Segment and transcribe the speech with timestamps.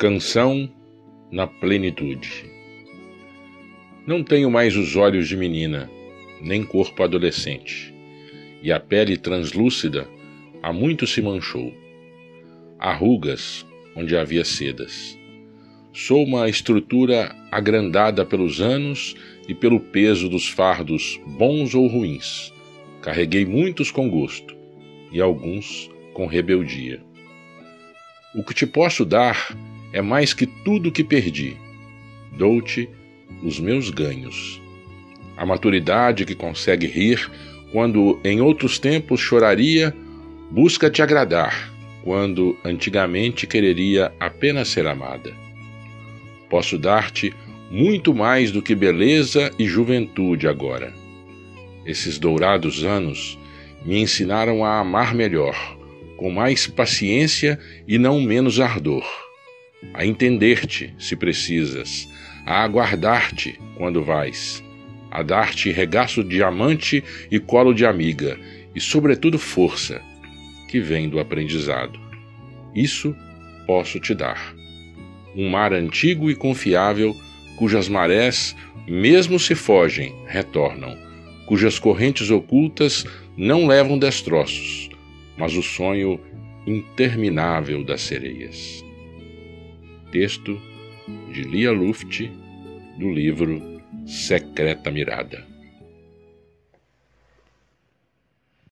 [0.00, 0.66] Canção
[1.30, 2.46] na plenitude.
[4.06, 5.90] Não tenho mais os olhos de menina,
[6.40, 7.92] nem corpo adolescente,
[8.62, 10.08] e a pele translúcida
[10.62, 11.74] há muito se manchou.
[12.78, 15.18] Há rugas onde havia sedas.
[15.92, 19.14] Sou uma estrutura agrandada pelos anos
[19.46, 22.54] e pelo peso dos fardos bons ou ruins.
[23.02, 24.56] Carreguei muitos com gosto
[25.12, 27.02] e alguns com rebeldia.
[28.34, 29.54] O que te posso dar
[29.92, 31.56] é mais que tudo que perdi.
[32.36, 32.88] Dou-te
[33.42, 34.60] os meus ganhos.
[35.36, 37.30] A maturidade que consegue rir
[37.72, 39.94] quando em outros tempos choraria,
[40.50, 41.72] busca te agradar
[42.02, 45.32] quando antigamente quereria apenas ser amada.
[46.48, 47.32] Posso dar-te
[47.70, 50.92] muito mais do que beleza e juventude agora.
[51.86, 53.38] Esses dourados anos
[53.84, 55.56] me ensinaram a amar melhor,
[56.16, 59.29] com mais paciência e não menos ardor
[59.94, 62.08] a entender-te, se precisas,
[62.46, 64.62] a aguardar-te quando vais,
[65.10, 68.38] a dar-te regaço de amante e colo de amiga,
[68.74, 70.00] e, sobretudo, força,
[70.68, 71.98] que vem do aprendizado.
[72.74, 73.14] Isso
[73.66, 74.54] posso te dar.
[75.34, 77.16] Um mar antigo e confiável,
[77.56, 78.54] cujas marés,
[78.86, 80.96] mesmo se fogem, retornam,
[81.46, 83.04] cujas correntes ocultas
[83.36, 84.88] não levam destroços,
[85.36, 86.20] mas o sonho
[86.66, 88.84] interminável das sereias.
[90.10, 90.60] Texto
[91.32, 92.28] de Lia Luft,
[92.98, 95.49] do livro Secreta Mirada.